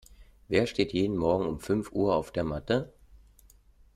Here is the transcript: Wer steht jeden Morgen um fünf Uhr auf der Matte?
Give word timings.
Wer 0.47 0.65
steht 0.65 0.93
jeden 0.93 1.15
Morgen 1.15 1.45
um 1.45 1.59
fünf 1.59 1.91
Uhr 1.91 2.15
auf 2.15 2.31
der 2.31 2.43
Matte? 2.43 2.91